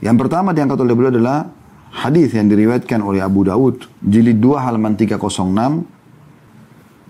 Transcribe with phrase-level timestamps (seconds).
[0.00, 1.52] Yang pertama diangkat oleh beliau adalah
[1.92, 5.84] hadis yang diriwayatkan oleh Abu Daud jilid 2 halaman 306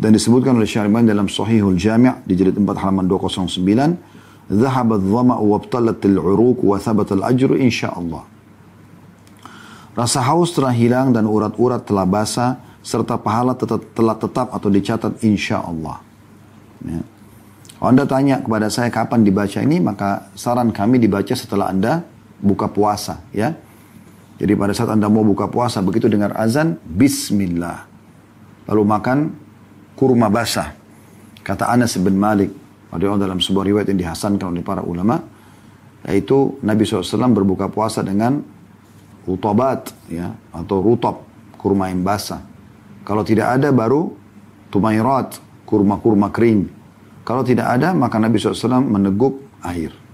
[0.01, 4.11] dan disebutkan oleh Syaribani dalam Sahihul Jami' di jilid 4 halaman 209
[4.51, 8.23] ذهب الظمأ وابطلت العروق وثبت الأجر إن شاء الله
[9.91, 15.19] Rasa haus telah hilang dan urat-urat telah basah serta pahala tetap, telah tetap atau dicatat
[15.27, 15.99] insya Allah.
[16.87, 17.03] Ya.
[17.75, 22.07] Kalau Anda tanya kepada saya kapan dibaca ini, maka saran kami dibaca setelah Anda
[22.40, 23.24] buka puasa.
[23.36, 23.56] ya.
[24.36, 27.88] Jadi pada saat Anda mau buka puasa, begitu dengar azan, Bismillah.
[28.68, 29.18] Lalu makan
[29.96, 30.76] kurma basah.
[31.40, 32.52] Kata Anas bin Malik,
[32.92, 35.24] ada dalam sebuah riwayat yang dihasankan oleh para ulama,
[36.04, 38.44] yaitu Nabi SAW berbuka puasa dengan
[39.26, 41.26] rutabat ya atau rutab
[41.58, 42.44] kurma yang basah.
[43.06, 44.14] Kalau tidak ada baru
[44.70, 46.70] tumairat kurma-kurma kering.
[47.26, 50.05] Kalau tidak ada maka Nabi SAW meneguk air.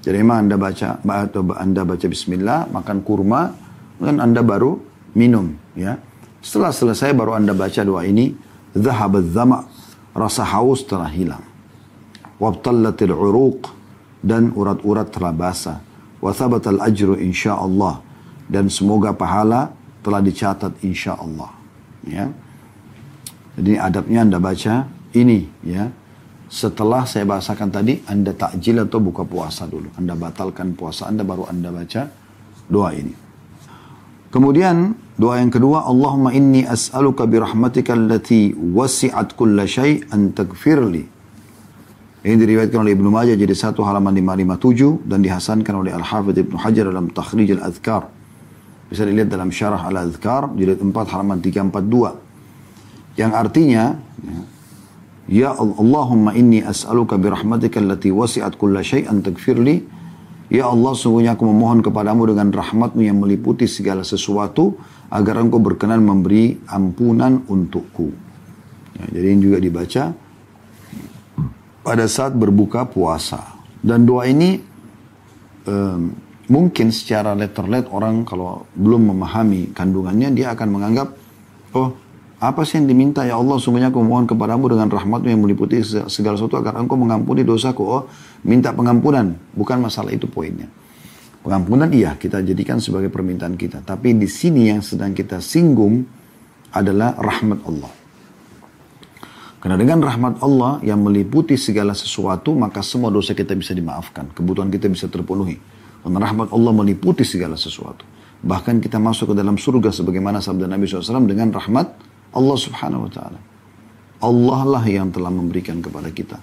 [0.00, 3.52] Jadi memang anda baca atau anda baca Bismillah makan kurma
[4.00, 4.80] dan anda baru
[5.12, 6.00] minum ya.
[6.40, 8.32] Setelah selesai baru anda baca doa ini.
[8.70, 9.66] Zahabat zama
[10.14, 11.42] rasa haus telah hilang.
[12.40, 13.68] Wabtallatil uruq
[14.24, 15.78] dan urat-urat telah basah.
[16.22, 18.00] Wathabatal ajru insyaallah
[18.48, 21.52] dan semoga pahala telah dicatat insya Allah.
[22.06, 22.32] Ya.
[23.60, 25.92] Jadi adabnya anda baca ini ya.
[26.50, 29.86] Setelah saya bahasakan tadi, anda takjil atau buka puasa dulu.
[29.94, 32.10] Anda batalkan puasa anda baru anda baca
[32.66, 33.14] doa ini.
[34.34, 41.22] Kemudian doa yang kedua, Allahumma inni as'aluka birahmatika allati wasi'at kulla syai' an tagfirli.
[42.20, 46.84] Ini diriwayatkan oleh Ibnu Majah jadi satu halaman 557 dan dihasankan oleh Al-Hafidh Ibnu Hajar
[46.90, 48.10] dalam Takhrij Al-Adhkar.
[48.90, 53.14] Bisa dilihat dalam syarah Al-Adhkar, jilid 4 halaman 342.
[53.18, 53.84] Yang artinya,
[54.20, 54.38] ya,
[55.30, 60.02] Allahumma inni as'aluka birahmatika allati wasi'at kulla syai'an tagfirli.
[60.50, 64.74] Ya Allah, sungguhnya aku memohon kepadamu dengan rahmatmu yang meliputi segala sesuatu,
[65.06, 68.10] agar engkau berkenan memberi ampunan untukku.
[68.98, 70.10] Ya, jadi ini juga dibaca
[71.86, 73.62] pada saat berbuka puasa.
[73.78, 74.58] Dan doa ini
[75.70, 76.10] um,
[76.50, 81.14] mungkin secara letter-let orang kalau belum memahami kandungannya dia akan menganggap
[81.78, 81.94] oh
[82.40, 83.20] apa sih yang diminta?
[83.28, 87.44] Ya Allah sungguhnya aku mohon kepadamu dengan rahmatmu yang meliputi segala sesuatu agar engkau mengampuni
[87.44, 87.84] dosaku.
[87.84, 88.08] Oh
[88.48, 89.36] minta pengampunan.
[89.52, 90.64] Bukan masalah itu poinnya.
[91.44, 93.84] Pengampunan iya kita jadikan sebagai permintaan kita.
[93.84, 96.00] Tapi di sini yang sedang kita singgung
[96.72, 97.92] adalah rahmat Allah.
[99.60, 104.32] Karena dengan rahmat Allah yang meliputi segala sesuatu maka semua dosa kita bisa dimaafkan.
[104.32, 105.60] Kebutuhan kita bisa terpenuhi.
[106.00, 108.08] Dan rahmat Allah meliputi segala sesuatu.
[108.40, 113.10] Bahkan kita masuk ke dalam surga sebagaimana sabda Nabi SAW dengan rahmat Allah subhanahu wa
[113.10, 113.40] ta'ala.
[114.20, 116.38] Allah lah yang telah memberikan kepada kita.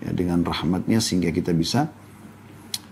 [0.00, 1.86] Ya, dengan rahmatnya sehingga kita bisa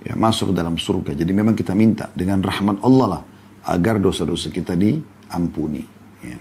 [0.05, 1.17] ya, masuk dalam surga.
[1.17, 3.23] Jadi memang kita minta dengan rahmat Allah lah
[3.69, 5.83] agar dosa-dosa kita diampuni.
[6.23, 6.39] Ya.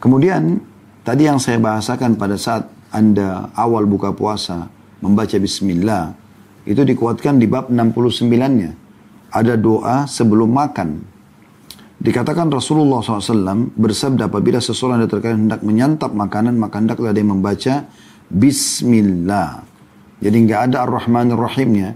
[0.00, 0.62] Kemudian
[1.04, 4.70] tadi yang saya bahasakan pada saat Anda awal buka puasa
[5.04, 6.16] membaca bismillah
[6.64, 8.72] itu dikuatkan di bab 69-nya.
[9.30, 11.06] Ada doa sebelum makan.
[12.00, 17.74] Dikatakan Rasulullah SAW bersabda apabila seseorang terkait hendak menyantap makanan, maka hendaklah dia membaca
[18.32, 19.60] Bismillah.
[20.24, 21.92] Jadi nggak ada Ar-Rahman Ar-Rahimnya.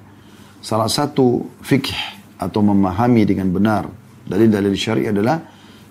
[0.60, 1.96] Salah satu fikih
[2.36, 3.88] atau memahami dengan benar
[4.28, 5.40] dari dalil syariah adalah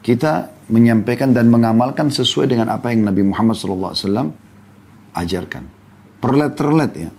[0.05, 4.29] kita menyampaikan dan mengamalkan sesuai dengan apa yang Nabi Muhammad SAW
[5.17, 5.63] ajarkan.
[6.21, 7.09] Perlet-perlet ya.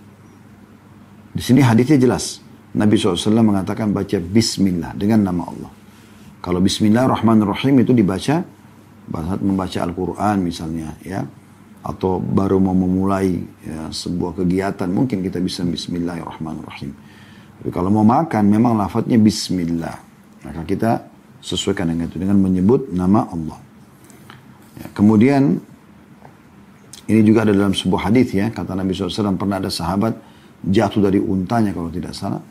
[1.35, 2.39] Di sini hadisnya jelas.
[2.75, 5.84] Nabi SAW mengatakan baca Bismillah dengan nama Allah.
[6.45, 8.45] Kalau Bismillahirrahmanirrahim itu dibaca
[9.09, 11.25] saat membaca Al-Quran misalnya ya.
[11.81, 16.93] Atau baru mau memulai ya, sebuah kegiatan mungkin kita bisa Bismillahirrahmanirrahim.
[17.61, 19.97] Tapi kalau mau makan memang lafadznya Bismillah.
[20.45, 21.01] Maka kita
[21.41, 23.57] sesuaikan dengan itu dengan menyebut nama Allah.
[24.77, 25.57] Ya, kemudian
[27.09, 30.13] ini juga ada dalam sebuah hadis ya kata Nabi SAW pernah ada sahabat
[30.61, 32.41] jatuh dari untanya kalau tidak salah.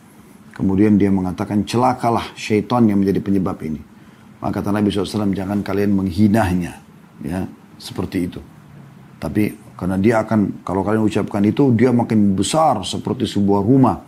[0.55, 3.83] Kemudian dia mengatakan celakalah syaitan yang menjadi penyebab ini.
[4.39, 6.79] Maka kata Nabi SAW jangan kalian menghinanya.
[7.27, 8.39] Ya, seperti itu.
[9.19, 13.99] Tapi karena dia akan, kalau kalian ucapkan itu, dia makin besar seperti sebuah rumah.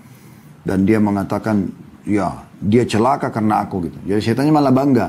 [0.62, 1.66] Dan dia mengatakan,
[2.06, 3.98] ya dia celaka karena aku gitu.
[4.06, 5.08] Jadi syaitannya malah bangga.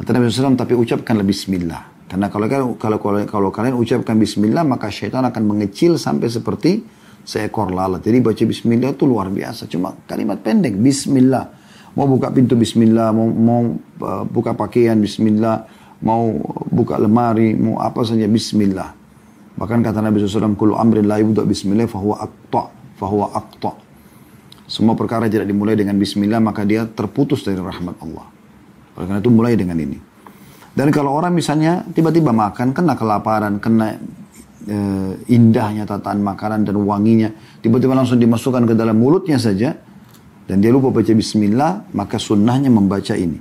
[0.00, 1.82] Kata Nabi SAW, tapi ucapkanlah bismillah.
[2.10, 2.46] Karena kalau,
[2.76, 6.84] kalau, kalau, kalau kalian ucapkan bismillah, maka syaitan akan mengecil sampai seperti
[7.24, 8.04] seekor lalat.
[8.04, 9.66] Jadi baca bismillah itu luar biasa.
[9.70, 11.58] Cuma kalimat pendek, bismillah.
[11.98, 13.60] Mau buka pintu bismillah, mau, mau
[14.06, 15.66] uh, buka pakaian bismillah,
[16.06, 16.38] mau
[16.70, 18.94] buka lemari, mau apa saja bismillah.
[19.58, 22.62] Bahkan kata Nabi SAW, Kulu amrin la yubda bismillah fahuwa akta,
[22.96, 23.72] fahuwa akta.
[24.70, 28.30] semua perkara tidak dimulai dengan bismillah maka dia terputus dari rahmat Allah.
[28.94, 29.98] Oleh karena itu mulai dengan ini.
[30.70, 33.98] Dan kalau orang misalnya tiba-tiba makan, kena kelaparan, kena
[34.66, 34.76] e,
[35.32, 39.76] indahnya tataan makanan dan wanginya, tiba-tiba langsung dimasukkan ke dalam mulutnya saja,
[40.50, 43.38] dan dia lupa baca bismillah, maka sunnahnya membaca ini.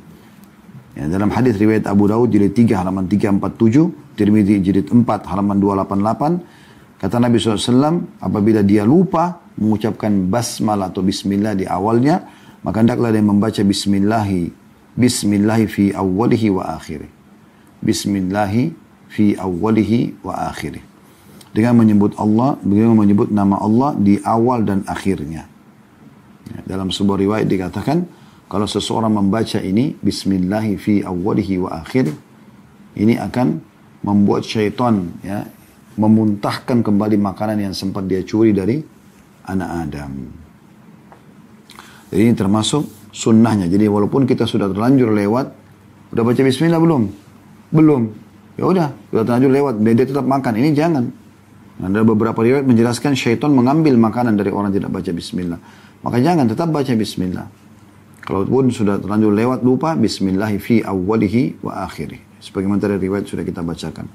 [0.94, 7.02] Ya, dalam hadis riwayat Abu Daud jilid 3 halaman 347, Tirmidzi jilid 4 halaman 288,
[7.02, 12.28] kata Nabi SAW, apabila dia lupa mengucapkan basmalah atau bismillah di awalnya,
[12.62, 14.52] maka hendaklah dia membaca bismillahi,
[15.00, 17.10] bismillahi fi awwalihi wa akhirih.
[17.80, 18.76] Bismillahi
[19.08, 20.89] fi awwalihi wa akhirih.
[21.50, 25.50] Dengan menyebut Allah, dengan menyebut nama Allah di awal dan akhirnya.
[26.50, 28.06] Ya, dalam sebuah riwayat dikatakan,
[28.50, 32.14] kalau seseorang membaca ini, Bismillahi fi awwalihi wa akhirih,
[32.98, 33.62] ini akan
[34.06, 35.46] membuat syaitan ya,
[35.98, 38.82] memuntahkan kembali makanan yang sempat dia curi dari
[39.46, 40.12] anak Adam.
[42.10, 43.70] Jadi ini termasuk sunnahnya.
[43.70, 45.46] Jadi walaupun kita sudah terlanjur lewat,
[46.14, 47.04] udah baca Bismillah belum?
[47.70, 48.02] Belum.
[48.58, 50.54] Ya udah, sudah terlanjur lewat, dia tetap makan.
[50.58, 51.06] Ini jangan.
[51.80, 55.60] Ada beberapa riwayat menjelaskan syaitan mengambil makanan dari orang tidak baca bismillah.
[56.04, 57.48] Maka jangan tetap baca bismillah.
[58.20, 62.20] Kalaupun sudah terlanjur lewat lupa bismillah fi awwalihi wa akhirih.
[62.44, 64.06] Sebagaimana tadi riwayat sudah kita bacakan.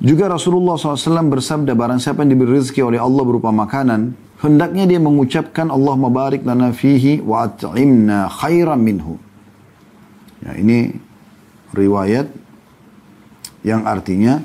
[0.00, 4.96] Juga Rasulullah SAW bersabda barang siapa yang diberi rezeki oleh Allah berupa makanan, hendaknya dia
[4.96, 9.20] mengucapkan Allah mabarik lana fihi wa at'imna khairan minhu.
[10.40, 10.96] Ya, ini
[11.76, 12.32] riwayat
[13.60, 14.40] yang artinya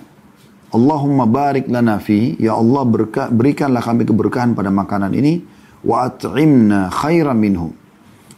[0.75, 2.35] Allahumma barik lana fi.
[2.35, 5.39] Ya Allah berka, berikanlah kami keberkahan pada makanan ini.
[5.87, 7.71] Wa at'imna khairan minhu.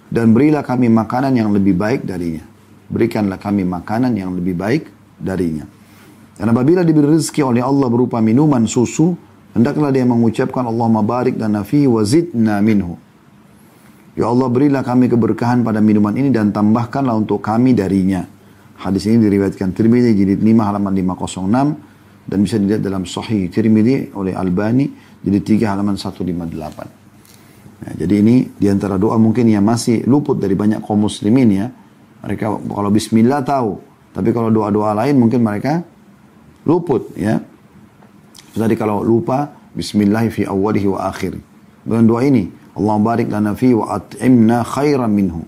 [0.08, 2.46] Dan berilah kami makanan yang lebih baik darinya.
[2.88, 4.88] Berikanlah kami makanan yang lebih baik
[5.18, 5.66] darinya.
[6.38, 9.18] Dan apabila diberi rezeki oleh Allah berupa minuman susu
[9.58, 12.96] hendaklah dia mengucapkan Allahumma barik lana fi wa zidna minhu.
[14.14, 18.24] Ya Allah berilah kami keberkahan pada minuman ini dan tambahkanlah untuk kami darinya.
[18.78, 21.97] Hadis ini diriwayatkan Tirmidzi jilid 5 halaman 506
[22.28, 24.92] dan bisa dilihat dalam Sahih Tirmidzi oleh Albani
[25.24, 27.08] jilid 3 halaman 158.
[27.78, 31.68] Ya, jadi ini di antara doa mungkin yang masih luput dari banyak kaum muslimin ya.
[32.28, 33.80] Mereka kalau Bismillah tahu,
[34.12, 35.86] tapi kalau doa-doa lain mungkin mereka
[36.68, 37.40] luput ya.
[38.58, 41.38] Tadi kalau lupa Bismillah fi awalihi wa akhir.
[41.86, 45.46] Dengan doa ini, Allah barik lana fi wa at'imna khairan minhu.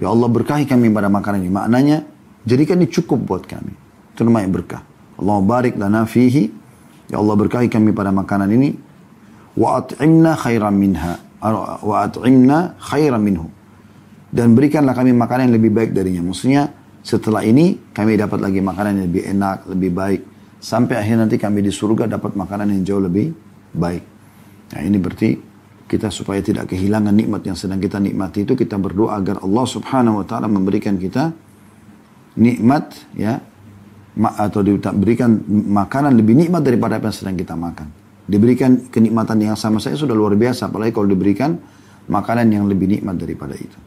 [0.00, 1.52] Ya Allah berkahi kami pada makanan ini.
[1.52, 2.08] Maknanya,
[2.48, 3.76] jadikan ini cukup buat kami.
[4.16, 4.89] Itu namanya berkah.
[5.20, 6.48] Allah barik lana fihi.
[7.12, 8.72] Ya Allah berkahi kami pada makanan ini.
[9.54, 11.20] Wa at'imna khairan minha.
[11.84, 13.46] Wa at'imna khairan minhu.
[14.30, 16.22] Dan berikanlah kami makanan yang lebih baik darinya.
[16.22, 16.70] Maksudnya,
[17.02, 20.20] setelah ini kami dapat lagi makanan yang lebih enak, lebih baik.
[20.60, 23.32] Sampai akhirnya nanti kami di surga dapat makanan yang jauh lebih
[23.74, 24.04] baik.
[24.70, 25.30] Nah ini berarti
[25.90, 30.22] kita supaya tidak kehilangan nikmat yang sedang kita nikmati itu kita berdoa agar Allah Subhanahu
[30.22, 31.34] wa taala memberikan kita
[32.38, 33.42] nikmat ya
[34.18, 37.88] atau diberikan makanan lebih nikmat daripada apa yang sedang kita makan.
[38.26, 41.58] Diberikan kenikmatan yang sama saya sudah luar biasa apalagi kalau diberikan
[42.10, 43.78] makanan yang lebih nikmat daripada itu.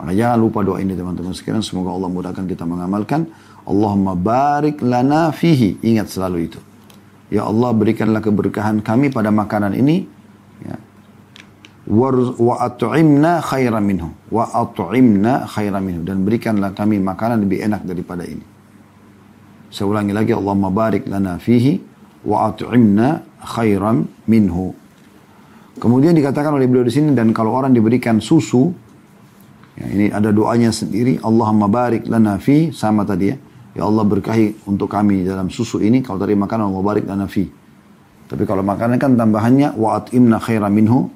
[0.00, 3.28] Maka jangan lupa doa ini teman-teman sekalian semoga Allah mudahkan kita mengamalkan.
[3.68, 5.76] Allahumma barik lana fihi.
[5.84, 6.60] Ingat selalu itu.
[7.30, 10.08] Ya Allah berikanlah keberkahan kami pada makanan ini
[11.90, 18.22] wa at'imna khairan minhu wa at'imna khairan minhu dan berikanlah kami makanan lebih enak daripada
[18.22, 18.59] ini.
[19.70, 21.78] Saya ulangi lagi Allahumma barik lana fihi
[22.26, 24.74] wa at'imna khairan minhu.
[25.78, 28.68] Kemudian dikatakan oleh beliau di sini dan kalau orang diberikan susu
[29.78, 33.36] ya, ini ada doanya sendiri Allahumma barik lana fi sama tadi ya.
[33.70, 37.46] Ya Allah berkahi untuk kami dalam susu ini kalau tadi makanan Allah barik lana fi.
[38.26, 41.10] Tapi kalau makanan kan tambahannya wa at'imna khairan minhu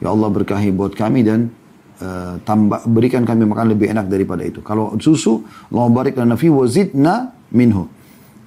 [0.00, 1.52] Ya Allah berkahi buat kami dan
[2.00, 4.64] uh, tambah berikan kami makan lebih enak daripada itu.
[4.64, 7.86] Kalau susu, Allah barik lana fi wazidna minhu.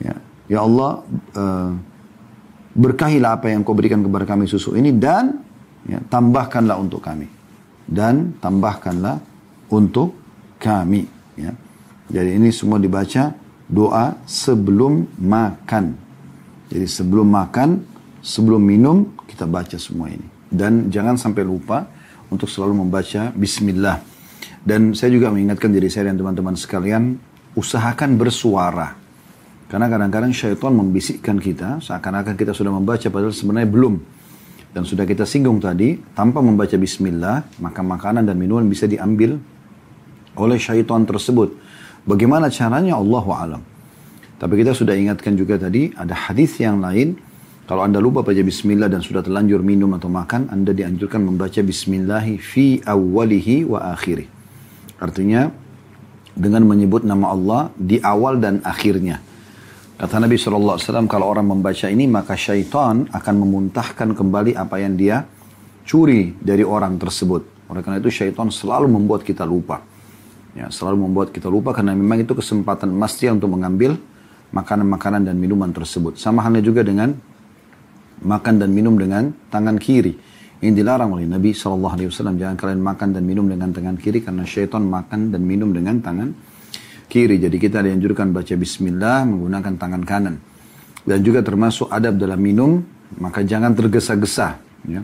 [0.02, 0.16] Ya,
[0.50, 1.06] ya Allah
[1.38, 1.72] uh,
[2.74, 5.40] berkahilah apa yang kau berikan kepada kami susu ini dan
[5.86, 7.30] ya, tambahkanlah untuk kami.
[7.84, 9.22] Dan tambahkanlah
[9.70, 10.16] untuk
[10.58, 11.06] kami.
[11.36, 11.52] Ya.
[12.10, 13.36] Jadi ini semua dibaca
[13.68, 15.98] doa sebelum makan.
[16.72, 17.84] Jadi sebelum makan,
[18.24, 20.26] sebelum minum, kita baca semua ini.
[20.48, 21.90] Dan jangan sampai lupa
[22.34, 24.02] untuk selalu membaca Bismillah.
[24.66, 27.22] Dan saya juga mengingatkan diri saya dan teman-teman sekalian,
[27.54, 28.98] usahakan bersuara.
[29.70, 33.96] Karena kadang-kadang syaitan membisikkan kita, seakan-akan kita sudah membaca, padahal sebenarnya belum.
[34.74, 39.38] Dan sudah kita singgung tadi, tanpa membaca Bismillah, maka makanan dan minuman bisa diambil
[40.34, 41.54] oleh syaitan tersebut.
[42.10, 43.62] Bagaimana caranya Allah alam.
[44.42, 47.16] Tapi kita sudah ingatkan juga tadi, ada hadis yang lain
[47.64, 52.36] Kalau anda lupa baca bismillah dan sudah terlanjur minum atau makan, anda dianjurkan membaca bismillahi
[52.36, 54.28] fi awalihi wa akhirih.
[55.00, 55.48] Artinya,
[56.36, 59.24] dengan menyebut nama Allah di awal dan akhirnya.
[59.96, 65.24] Kata Nabi SAW, kalau orang membaca ini, maka syaitan akan memuntahkan kembali apa yang dia
[65.88, 67.72] curi dari orang tersebut.
[67.72, 69.80] Oleh karena itu, syaitan selalu membuat kita lupa.
[70.52, 73.96] Ya, selalu membuat kita lupa karena memang itu kesempatan emas untuk mengambil
[74.52, 76.20] makanan-makanan dan minuman tersebut.
[76.20, 77.16] Sama halnya juga dengan
[78.24, 80.16] makan dan minum dengan tangan kiri.
[80.64, 82.00] Ini dilarang oleh Nabi SAW.
[82.40, 86.32] Jangan kalian makan dan minum dengan tangan kiri karena syaitan makan dan minum dengan tangan
[87.12, 87.36] kiri.
[87.36, 90.36] Jadi kita dianjurkan baca bismillah menggunakan tangan kanan.
[91.04, 92.80] Dan juga termasuk adab dalam minum,
[93.20, 94.56] maka jangan tergesa-gesa.
[94.88, 95.04] Ya.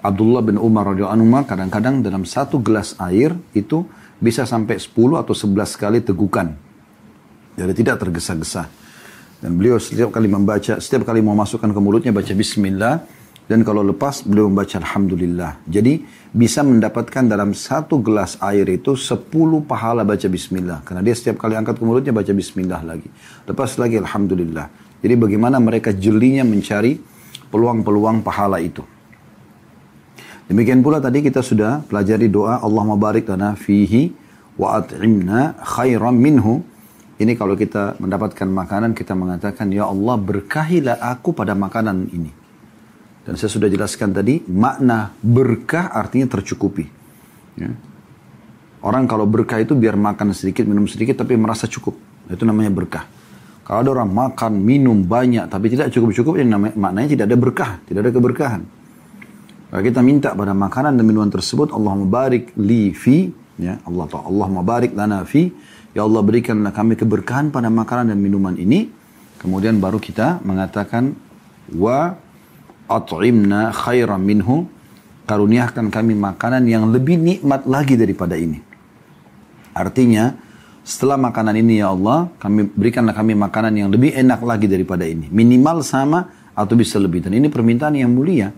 [0.00, 3.82] Abdullah bin Umar radhiyallahu anhu kadang-kadang dalam satu gelas air itu
[4.16, 6.54] bisa sampai 10 atau 11 kali tegukan.
[7.58, 8.79] Jadi tidak tergesa-gesa.
[9.40, 13.02] Dan beliau setiap kali membaca, setiap kali mau masukkan ke mulutnya baca bismillah.
[13.50, 15.66] Dan kalau lepas beliau membaca alhamdulillah.
[15.66, 20.86] Jadi bisa mendapatkan dalam satu gelas air itu sepuluh pahala baca bismillah.
[20.86, 23.10] Karena dia setiap kali angkat ke mulutnya baca bismillah lagi.
[23.50, 24.70] Lepas lagi alhamdulillah.
[25.02, 27.00] Jadi bagaimana mereka jelinya mencari
[27.50, 28.86] peluang-peluang pahala itu.
[30.46, 34.14] Demikian pula tadi kita sudah pelajari doa Allah barik lana fihi
[34.58, 36.62] wa at'imna khairan minhu
[37.20, 42.32] ini kalau kita mendapatkan makanan, kita mengatakan, Ya Allah berkahilah aku pada makanan ini.
[43.28, 46.88] Dan saya sudah jelaskan tadi, makna berkah artinya tercukupi.
[47.60, 47.68] Ya.
[48.80, 51.92] Orang kalau berkah itu biar makan sedikit, minum sedikit, tapi merasa cukup.
[52.32, 53.04] Itu namanya berkah.
[53.68, 57.70] Kalau ada orang makan, minum banyak, tapi tidak cukup-cukup, ini namanya, maknanya tidak ada berkah,
[57.84, 58.62] tidak ada keberkahan.
[59.70, 63.28] Kalau kita minta pada makanan dan minuman tersebut, Allah barik li fi,
[63.60, 65.52] ya Allah Allah barik lana fi,
[65.90, 68.86] Ya Allah berikanlah kami keberkahan pada makanan dan minuman ini.
[69.42, 71.16] Kemudian baru kita mengatakan
[71.74, 72.14] wa
[72.86, 74.68] at'imna khairan minhu
[75.26, 78.62] karuniakan kami makanan yang lebih nikmat lagi daripada ini.
[79.74, 80.36] Artinya
[80.86, 85.26] setelah makanan ini ya Allah kami berikanlah kami makanan yang lebih enak lagi daripada ini.
[85.26, 87.26] Minimal sama atau bisa lebih.
[87.26, 88.54] Dan ini permintaan yang mulia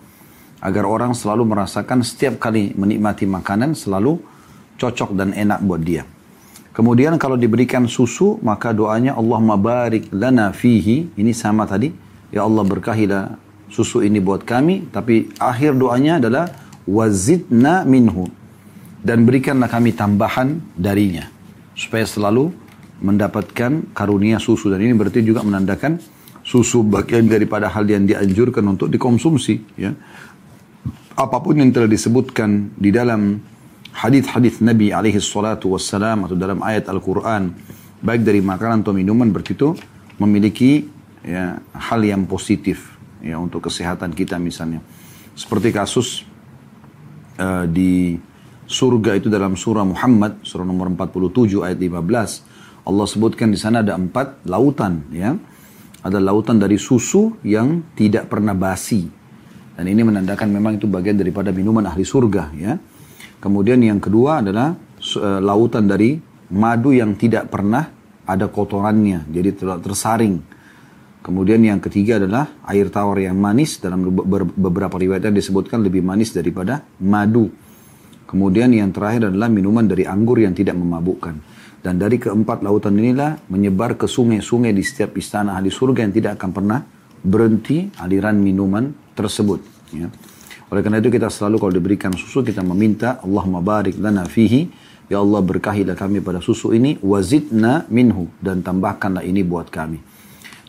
[0.60, 4.31] agar orang selalu merasakan setiap kali menikmati makanan selalu
[4.82, 6.02] cocok dan enak buat dia.
[6.72, 11.14] Kemudian kalau diberikan susu, maka doanya Allah barik lana fihi.
[11.14, 11.92] Ini sama tadi.
[12.32, 13.36] Ya Allah berkahilah
[13.68, 14.88] susu ini buat kami.
[14.88, 16.48] Tapi akhir doanya adalah
[16.88, 18.26] wazidna minhu.
[19.04, 21.28] Dan berikanlah kami tambahan darinya.
[21.76, 22.56] Supaya selalu
[23.04, 24.72] mendapatkan karunia susu.
[24.72, 26.00] Dan ini berarti juga menandakan
[26.40, 29.60] susu bagian daripada hal yang dianjurkan untuk dikonsumsi.
[29.76, 29.92] Ya.
[31.20, 33.44] Apa pun yang telah disebutkan di dalam
[33.92, 37.52] hadis-hadis Nabi alaihi salatu wassalam atau dalam ayat Al-Quran
[38.02, 39.76] baik dari makanan atau minuman berarti itu
[40.18, 40.88] memiliki
[41.22, 44.82] ya, hal yang positif ya untuk kesehatan kita misalnya.
[45.32, 46.26] Seperti kasus
[47.38, 48.18] uh, di
[48.66, 53.94] surga itu dalam surah Muhammad surah nomor 47 ayat 15 Allah sebutkan di sana ada
[53.94, 55.38] empat lautan ya.
[56.02, 59.06] Ada lautan dari susu yang tidak pernah basi.
[59.78, 62.74] Dan ini menandakan memang itu bagian daripada minuman ahli surga ya
[63.42, 66.14] Kemudian yang kedua adalah uh, lautan dari
[66.54, 67.90] madu yang tidak pernah
[68.22, 69.50] ada kotorannya, jadi
[69.82, 70.38] tersaring.
[71.22, 74.10] Kemudian yang ketiga adalah air tawar yang manis, dalam
[74.54, 77.50] beberapa riwayat disebutkan lebih manis daripada madu.
[78.26, 81.34] Kemudian yang terakhir adalah minuman dari anggur yang tidak memabukkan.
[81.82, 86.32] Dan dari keempat lautan inilah menyebar ke sungai-sungai di setiap istana ahli surga yang tidak
[86.38, 86.80] akan pernah
[87.22, 89.60] berhenti aliran minuman tersebut.
[89.94, 90.08] Ya.
[90.72, 94.72] Oleh karena itu kita selalu kalau diberikan susu kita meminta Allahumma barik lana fihi
[95.12, 100.00] Ya Allah berkahilah kami pada susu ini wazidna minhu dan tambahkanlah ini buat kami.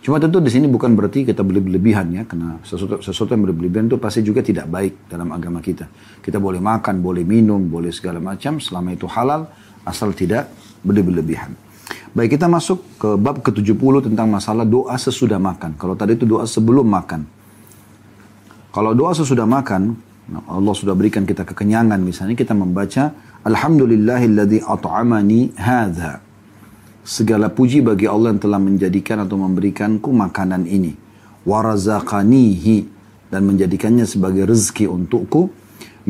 [0.04, 3.96] Cuma tentu di sini bukan berarti kita berlebihan ya karena sesuatu, sesuatu yang berlebihan itu
[3.96, 5.88] pasti juga tidak baik dalam agama kita.
[6.20, 9.48] Kita boleh makan, boleh minum, boleh segala macam selama itu halal
[9.88, 10.52] asal tidak
[10.84, 11.56] berlebihan.
[12.12, 15.80] Baik kita masuk ke bab ke-70 tentang masalah doa sesudah makan.
[15.80, 17.24] Kalau tadi itu doa sebelum makan.
[18.74, 19.94] Kalau doa sesudah makan,
[20.50, 23.14] Allah sudah berikan kita kekenyangan misalnya kita membaca
[23.46, 26.18] Alhamdulillahilladzi at'amani hadha.
[27.06, 30.98] Segala puji bagi Allah yang telah menjadikan atau memberikanku makanan ini.
[31.46, 32.90] Warazaqanihi
[33.30, 35.54] dan menjadikannya sebagai rezeki untukku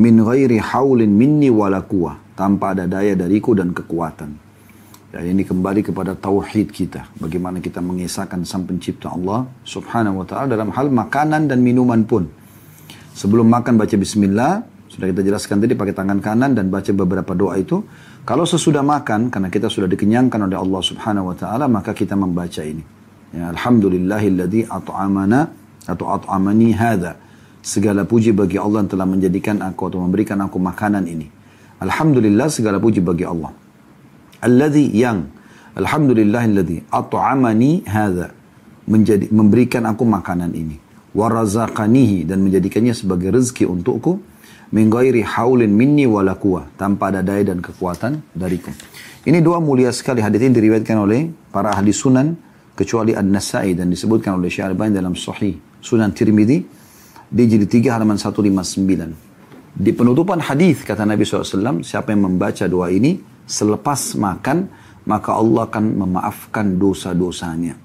[0.00, 1.84] min ghairi haulin minni wala
[2.32, 4.40] tanpa ada daya dariku dan kekuatan.
[5.12, 7.12] Dan ini kembali kepada tauhid kita.
[7.20, 12.43] Bagaimana kita mengisahkan sang pencipta Allah subhanahu wa ta'ala dalam hal makanan dan minuman pun.
[13.14, 17.54] Sebelum makan baca bismillah, sudah kita jelaskan tadi pakai tangan kanan dan baca beberapa doa
[17.54, 17.86] itu.
[18.26, 22.58] Kalau sesudah makan, karena kita sudah dikenyangkan oleh Allah subhanahu wa ta'ala, maka kita membaca
[22.66, 22.82] ini.
[23.30, 25.46] Ya, Alhamdulillahilladzi at'amana
[25.86, 27.14] atau at'amani hadha.
[27.64, 31.30] Segala puji bagi Allah yang telah menjadikan aku atau memberikan aku makanan ini.
[31.80, 33.54] Alhamdulillah segala puji bagi Allah.
[34.42, 35.30] Alladhi yang
[35.74, 38.30] Alhamdulillah alladhi at'amani hadha
[38.84, 40.83] menjadi memberikan aku makanan ini
[41.14, 44.18] warazaqanihi dan menjadikannya sebagai rezeki untukku
[44.74, 46.34] min ghairi haulin minni wala
[46.74, 48.74] tanpa ada daya dan kekuatan dariku.
[49.24, 52.34] Ini doa mulia sekali hadis ini diriwayatkan oleh para ahli sunan
[52.74, 56.58] kecuali An-Nasai dan disebutkan oleh Syarban dalam Sahih Sunan Tirmidzi
[57.30, 59.74] di jilid 3 halaman 159.
[59.74, 64.70] Di penutupan hadis kata Nabi SAW, siapa yang membaca doa ini selepas makan
[65.04, 67.83] maka Allah akan memaafkan dosa-dosanya.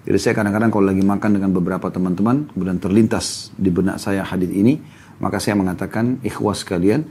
[0.00, 4.48] Jadi saya kadang-kadang kalau lagi makan dengan beberapa teman-teman, kemudian terlintas di benak saya hadis
[4.48, 4.80] ini,
[5.20, 7.04] maka saya mengatakan, ikhwas kalian,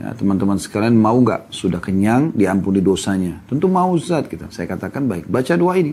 [0.00, 3.44] ya, teman-teman sekalian mau nggak sudah kenyang diampuni dosanya?
[3.44, 4.48] Tentu mau Ustaz kita.
[4.48, 5.92] Saya katakan baik, baca doa ini.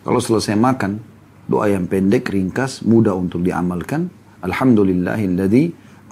[0.00, 1.04] Kalau selesai makan,
[1.44, 4.08] doa yang pendek, ringkas, mudah untuk diamalkan.
[4.40, 5.64] Alhamdulillahilladzi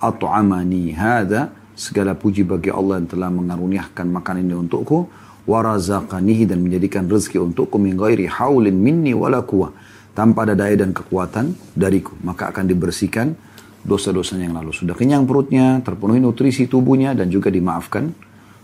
[0.05, 1.49] at'amani hadha.
[1.73, 5.09] Segala puji bagi Allah yang telah mengaruniakan makanan ini untukku
[5.49, 7.99] warazaqanihi dan menjadikan rezeki untukku min
[8.31, 9.75] haulin minni wala quwwah
[10.15, 13.35] tanpa ada daya dan kekuatan dariku maka akan dibersihkan
[13.83, 14.71] dosa-dosanya yang lalu.
[14.71, 18.15] Sudah kenyang perutnya terpenuhi nutrisi tubuhnya dan juga dimaafkan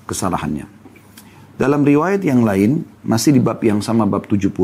[0.06, 0.66] kesalahannya.
[1.58, 4.54] Dalam riwayat yang lain masih di bab yang sama bab 70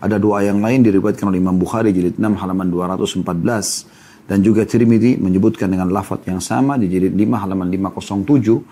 [0.00, 5.18] ada doa yang lain diriwayatkan oleh Imam Bukhari jilid 6 halaman 214 dan juga Tirmidzi
[5.18, 8.62] menyebutkan dengan lafaz yang sama di jilid 5 halaman 507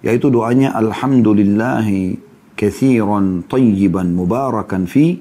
[0.00, 2.16] yaitu doanya alhamdulillahi
[2.56, 5.20] kathiran tayyiban mubarakan fi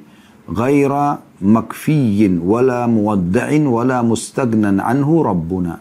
[0.50, 5.79] ghaira makfiyin wala muwadda'in wala mustagnan anhu rabbuna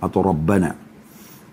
[0.00, 0.76] atau rabbana.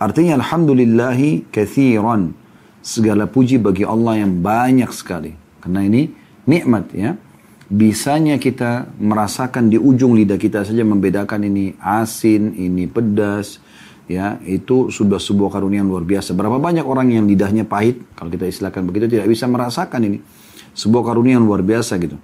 [0.02, 2.34] Artinya alhamdulillahi kathiran
[2.82, 5.38] segala puji bagi Allah yang banyak sekali.
[5.62, 6.10] Karena ini
[6.50, 7.14] nikmat ya.
[7.72, 13.64] Bisanya kita merasakan di ujung lidah kita saja membedakan ini asin ini pedas
[14.10, 16.34] ya itu sudah sebuah karunia yang luar biasa.
[16.38, 20.20] Berapa banyak orang yang lidahnya pahit, kalau kita istilahkan begitu tidak bisa merasakan ini.
[20.72, 22.16] Sebuah karunia yang luar biasa gitu.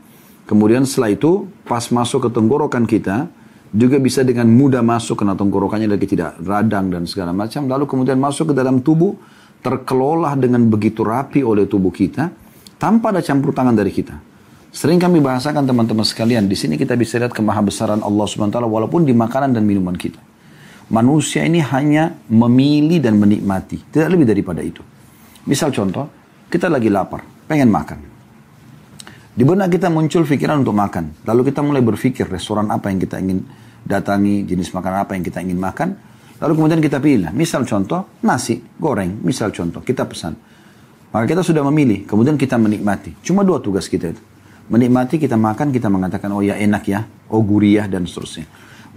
[0.48, 3.28] Kemudian setelah itu pas masuk ke tenggorokan kita
[3.76, 7.68] juga bisa dengan mudah masuk karena tenggorokannya lagi tidak radang dan segala macam.
[7.68, 9.20] Lalu kemudian masuk ke dalam tubuh
[9.60, 12.32] terkelola dengan begitu rapi oleh tubuh kita
[12.80, 14.16] tanpa ada campur tangan dari kita.
[14.72, 18.70] Sering kami bahasakan teman-teman sekalian, di sini kita bisa lihat kemahabesaran Allah Subhanahu wa taala
[18.70, 20.22] walaupun di makanan dan minuman kita.
[20.88, 23.84] Manusia ini hanya memilih dan menikmati.
[23.92, 24.80] Tidak lebih daripada itu.
[25.44, 26.08] Misal contoh,
[26.48, 28.00] kita lagi lapar, pengen makan.
[29.38, 31.28] Di benak kita muncul pikiran untuk makan.
[31.28, 33.44] Lalu kita mulai berpikir restoran apa yang kita ingin
[33.84, 35.90] datangi, jenis makanan apa yang kita ingin makan.
[36.40, 37.30] Lalu kemudian kita pilih.
[37.36, 39.22] Misal contoh, nasi goreng.
[39.22, 40.34] Misal contoh, kita pesan.
[41.12, 43.14] Maka kita sudah memilih, kemudian kita menikmati.
[43.22, 44.24] Cuma dua tugas kita itu.
[44.68, 48.44] Menikmati, kita makan, kita mengatakan, oh ya enak ya, oh gurih dan seterusnya.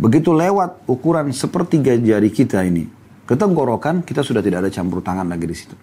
[0.00, 2.88] Begitu lewat ukuran sepertiga jari kita ini
[3.28, 5.76] ke tenggorokan, kita sudah tidak ada campur tangan lagi di situ.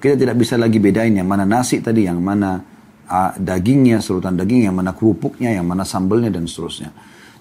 [0.00, 2.56] Kita tidak bisa lagi bedain yang mana nasi tadi, yang mana
[3.04, 6.88] uh, dagingnya, serutan daging, yang mana kerupuknya, yang mana sambelnya dan seterusnya.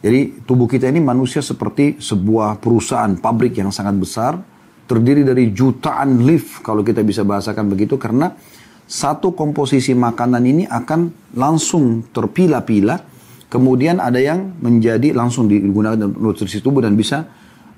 [0.03, 4.35] Jadi tubuh kita ini manusia seperti sebuah perusahaan pabrik yang sangat besar,
[4.83, 8.35] terdiri dari jutaan lift kalau kita bisa bahasakan begitu karena
[8.83, 13.12] satu komposisi makanan ini akan langsung terpilah-pilah
[13.53, 17.21] Kemudian ada yang menjadi langsung digunakan nutrisi tubuh dan bisa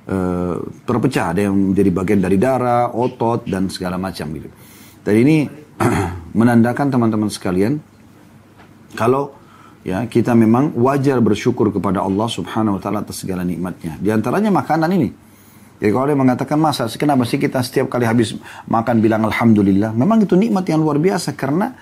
[0.07, 0.55] uh,
[0.87, 1.35] terpecah.
[1.35, 4.47] Ada yang menjadi bagian dari darah, otot, dan segala macam gitu.
[5.03, 5.43] Dan ini
[6.39, 7.83] menandakan teman-teman sekalian,
[8.95, 9.35] kalau
[9.83, 13.99] ya kita memang wajar bersyukur kepada Allah Subhanahu Wa Taala atas segala nikmatnya.
[13.99, 15.11] Di antaranya makanan ini.
[15.75, 18.31] Jadi kalau dia mengatakan masa, kenapa sih kita setiap kali habis
[18.71, 19.91] makan bilang Alhamdulillah.
[19.91, 21.75] Memang itu nikmat yang luar biasa karena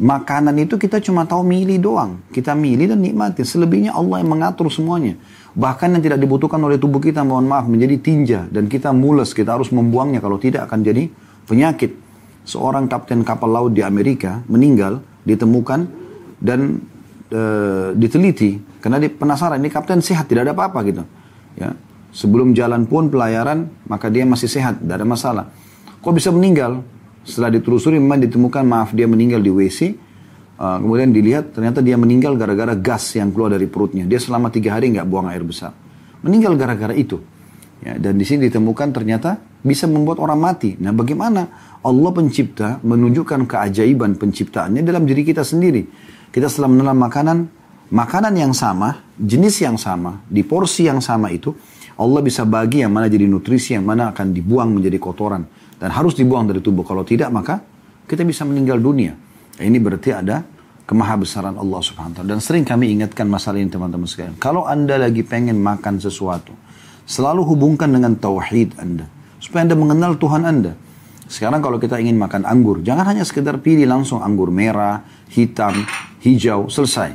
[0.00, 2.24] Makanan itu kita cuma tahu milih doang.
[2.32, 3.44] Kita milih dan nikmati.
[3.44, 5.20] Selebihnya Allah yang mengatur semuanya.
[5.52, 8.40] Bahkan yang tidak dibutuhkan oleh tubuh kita, mohon maaf, menjadi tinja.
[8.48, 10.24] Dan kita mules, kita harus membuangnya.
[10.24, 11.04] Kalau tidak akan jadi
[11.44, 11.92] penyakit.
[12.48, 15.84] Seorang kapten kapal laut di Amerika meninggal, ditemukan,
[16.40, 16.80] dan
[17.28, 17.42] e,
[17.92, 18.56] diteliti.
[18.80, 21.04] Karena dia penasaran, ini kapten sehat, tidak ada apa-apa gitu.
[21.60, 21.76] Ya.
[22.16, 25.44] Sebelum jalan pun pelayaran, maka dia masih sehat, tidak ada masalah.
[26.00, 26.80] Kok bisa meninggal?
[27.20, 30.08] Setelah ditelusuri memang ditemukan maaf dia meninggal di WC.
[30.60, 34.04] Uh, kemudian dilihat ternyata dia meninggal gara-gara gas yang keluar dari perutnya.
[34.04, 35.72] Dia selama tiga hari nggak buang air besar.
[36.20, 37.20] Meninggal gara-gara itu.
[37.80, 40.76] Ya, dan di sini ditemukan ternyata bisa membuat orang mati.
[40.76, 41.48] Nah bagaimana
[41.80, 45.88] Allah pencipta menunjukkan keajaiban penciptaannya dalam diri kita sendiri.
[46.28, 47.38] Kita setelah menelan makanan,
[47.88, 51.56] makanan yang sama, jenis yang sama, di porsi yang sama itu,
[51.96, 56.12] Allah bisa bagi yang mana jadi nutrisi, yang mana akan dibuang menjadi kotoran dan harus
[56.12, 56.84] dibuang dari tubuh.
[56.84, 57.58] Kalau tidak maka
[58.04, 59.16] kita bisa meninggal dunia.
[59.56, 60.44] Ini berarti ada
[60.84, 62.30] kemahabesaran Allah subhanahu wa ta'ala.
[62.36, 64.36] Dan sering kami ingatkan masalah ini teman-teman sekalian.
[64.36, 66.52] Kalau anda lagi pengen makan sesuatu,
[67.08, 69.06] selalu hubungkan dengan tauhid anda.
[69.40, 70.74] Supaya anda mengenal Tuhan anda.
[71.30, 75.86] Sekarang kalau kita ingin makan anggur, jangan hanya sekedar pilih langsung anggur merah, hitam,
[76.26, 77.14] hijau, selesai.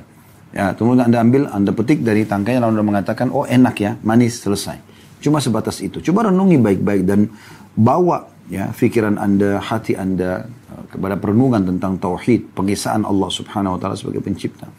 [0.56, 4.40] Ya, kemudian anda ambil, anda petik dari tangkainya lalu anda mengatakan, oh enak ya, manis,
[4.40, 4.80] selesai.
[5.20, 6.00] Cuma sebatas itu.
[6.00, 7.28] Coba renungi baik-baik dan
[7.76, 13.80] bawa ya pikiran anda, hati anda uh, kepada perenungan tentang tauhid, pengisaan Allah Subhanahu wa
[13.80, 14.70] taala sebagai pencipta.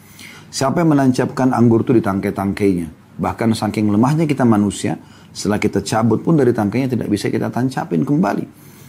[0.47, 3.19] Siapa yang menancapkan anggur itu di tangkai-tangkainya?
[3.19, 4.95] Bahkan saking lemahnya kita manusia,
[5.35, 8.45] setelah kita cabut pun dari tangkainya tidak bisa kita tancapin kembali.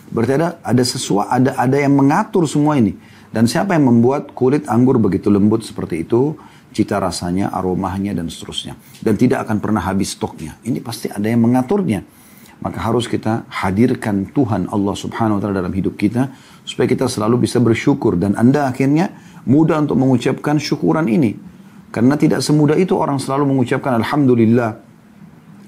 [0.08, 2.96] Berarti ada ada sesuatu ada ada yang mengatur semua ini.
[3.28, 6.32] Dan siapa yang membuat kulit anggur begitu lembut seperti itu?
[6.72, 8.76] cita rasanya, aromanya, dan seterusnya.
[9.00, 10.56] Dan tidak akan pernah habis stoknya.
[10.64, 12.04] Ini pasti ada yang mengaturnya.
[12.58, 16.34] Maka harus kita hadirkan Tuhan Allah subhanahu wa ta'ala dalam hidup kita.
[16.66, 18.18] Supaya kita selalu bisa bersyukur.
[18.18, 19.14] Dan Anda akhirnya
[19.46, 21.38] mudah untuk mengucapkan syukuran ini.
[21.88, 24.76] Karena tidak semudah itu orang selalu mengucapkan Alhamdulillah.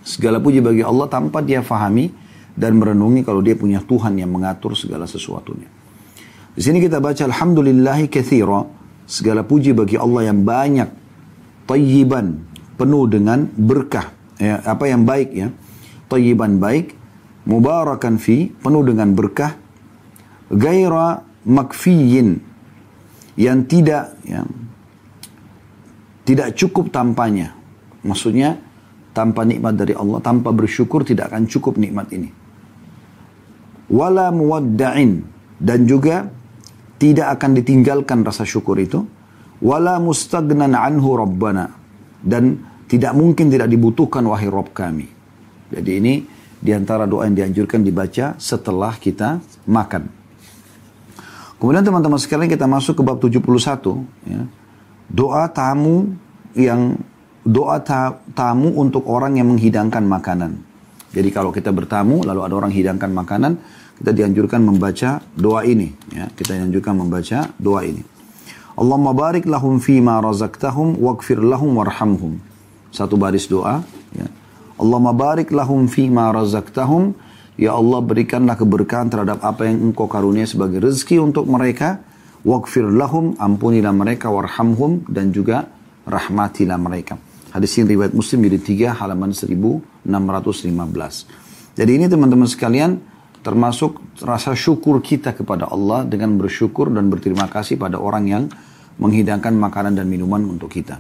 [0.05, 2.11] Segala puji bagi Allah tanpa dia fahami
[2.57, 5.68] dan merenungi kalau dia punya Tuhan yang mengatur segala sesuatunya.
[6.53, 10.87] Di sini kita baca Alhamdulillahi kathira Segala puji bagi Allah yang banyak.
[11.66, 12.46] Tayyiban.
[12.79, 14.14] Penuh dengan berkah.
[14.38, 15.50] Ya, apa yang baik ya.
[16.11, 16.99] Tayyiban baik.
[17.46, 18.51] Mubarakan fi.
[18.51, 19.55] Penuh dengan berkah.
[20.51, 22.42] Gaira makfiyin.
[23.38, 24.05] Yang tidak.
[24.27, 24.42] Ya,
[26.31, 27.57] tidak cukup tanpanya.
[28.07, 28.59] Maksudnya
[29.11, 32.31] tanpa nikmat dari Allah, tanpa bersyukur tidak akan cukup nikmat ini.
[33.90, 35.27] Wala muwadda'in
[35.59, 36.31] dan juga
[37.03, 39.03] tidak akan ditinggalkan rasa syukur itu
[39.59, 41.75] wala mustagnan anhu rabbana
[42.23, 45.19] dan tidak mungkin tidak dibutuhkan wahai Rob kami.
[45.70, 46.14] Jadi ini
[46.61, 50.11] di antara doa yang dianjurkan dibaca setelah kita makan.
[51.56, 53.40] Kemudian teman-teman sekalian kita masuk ke bab 71
[54.28, 54.42] ya.
[55.11, 56.14] Doa tamu
[56.56, 56.96] yang
[57.44, 60.61] doa ta, tamu untuk orang yang menghidangkan makanan.
[61.11, 63.59] Jadi kalau kita bertamu lalu ada orang hidangkan makanan,
[64.00, 65.92] kita dianjurkan membaca doa ini.
[66.14, 68.00] Ya, kita dianjurkan membaca doa ini.
[68.78, 72.40] Allahumma barik lahum fima razaktahum waqfir lahum warhamhum.
[72.88, 73.85] Satu baris doa.
[74.16, 74.30] Ya.
[74.81, 77.12] Allahumma barik lahum fima razaktahum.
[77.61, 82.01] Ya Allah berikanlah keberkahan terhadap apa yang engkau karunia sebagai rezeki untuk mereka.
[82.40, 85.69] Waqfir lahum, ampunilah mereka, warhamhum, dan juga
[86.09, 87.21] rahmatilah mereka.
[87.53, 90.09] Hadis ini riwayat Muslim jadi 3 halaman 1615.
[91.77, 92.97] Jadi ini teman-teman sekalian,
[93.45, 98.49] termasuk rasa syukur kita kepada Allah dengan bersyukur dan berterima kasih pada orang yang
[98.97, 100.97] menghidangkan makanan dan minuman untuk kita.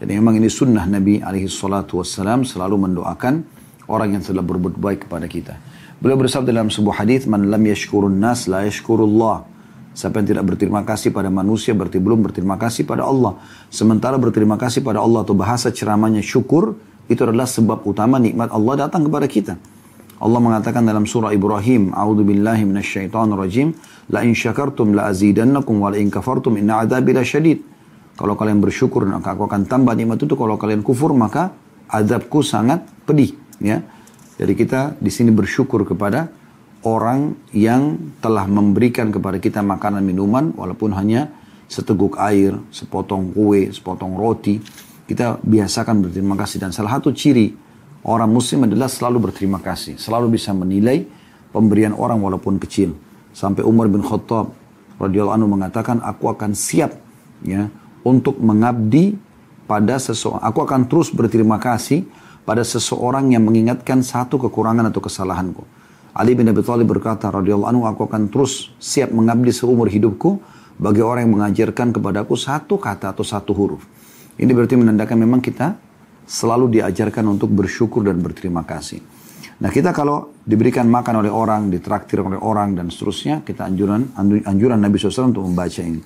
[0.00, 3.44] Jadi memang ini sunnah Nabi alaihi salatu wassalam selalu mendoakan
[3.84, 5.60] orang yang telah berbuat baik kepada kita.
[6.00, 9.44] Beliau bersabda dalam sebuah hadis, "Man lam yashkurun nas la yashkurullah."
[9.92, 13.36] Siapa yang tidak berterima kasih pada manusia berarti belum berterima kasih pada Allah.
[13.68, 18.88] Sementara berterima kasih pada Allah atau bahasa ceramahnya syukur itu adalah sebab utama nikmat Allah
[18.88, 19.60] datang kepada kita.
[20.20, 23.76] Allah mengatakan dalam surah Ibrahim, A'udzu billahi minasyaitonir rajim,
[24.08, 27.58] la in syakartum la azidannakum wa la in kafartum inna adzabi lasyadid.
[28.20, 30.36] Kalau kalian bersyukur maka aku akan tambah nikmat itu.
[30.36, 31.56] Kalau kalian kufur maka
[31.88, 33.32] azabku sangat pedih,
[33.64, 33.80] ya.
[34.36, 36.28] Jadi kita di sini bersyukur kepada
[36.84, 41.32] orang yang telah memberikan kepada kita makanan minuman walaupun hanya
[41.64, 44.60] seteguk air, sepotong kue, sepotong roti.
[45.08, 50.00] Kita biasakan berterima kasih dan salah satu ciri Orang muslim adalah selalu berterima kasih.
[50.00, 51.04] Selalu bisa menilai
[51.52, 52.96] pemberian orang walaupun kecil.
[53.36, 54.56] Sampai Umar bin Khattab
[54.96, 56.96] radhiyallahu anhu mengatakan, aku akan siap
[57.44, 57.68] ya
[58.06, 59.16] untuk mengabdi
[59.70, 60.42] pada seseorang.
[60.42, 62.04] Aku akan terus berterima kasih
[62.42, 65.62] pada seseorang yang mengingatkan satu kekurangan atau kesalahanku.
[66.10, 70.42] Ali bin Abi Thalib berkata radhiyallahu anhu, aku akan terus siap mengabdi seumur hidupku
[70.80, 73.86] bagi orang yang mengajarkan kepadaku satu kata atau satu huruf.
[74.34, 75.78] Ini berarti menandakan memang kita
[76.26, 78.98] selalu diajarkan untuk bersyukur dan berterima kasih.
[79.60, 84.08] Nah kita kalau diberikan makan oleh orang, ditraktir oleh orang dan seterusnya, kita anjuran
[84.48, 86.00] anjuran Nabi SAW untuk membaca ini.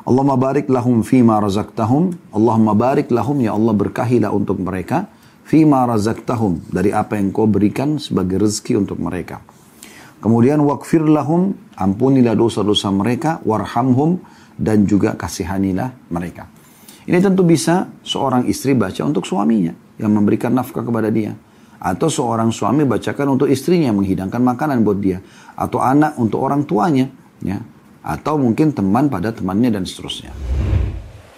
[0.00, 2.32] Allahumma barik lahum fima razaqtahum.
[2.32, 5.12] Allahumma barik lahum ya Allah berkahilah untuk mereka
[5.44, 9.44] fima razaqtahum dari apa yang kau berikan sebagai rezeki untuk mereka.
[10.20, 14.20] Kemudian wakfir lahum ampunilah dosa-dosa mereka warhamhum
[14.56, 16.48] dan juga kasihanilah mereka.
[17.04, 21.36] Ini tentu bisa seorang istri baca untuk suaminya yang memberikan nafkah kepada dia.
[21.80, 25.24] Atau seorang suami bacakan untuk istrinya menghidangkan makanan buat dia.
[25.56, 27.08] Atau anak untuk orang tuanya.
[27.40, 30.32] ya atau mungkin teman pada temannya dan seterusnya.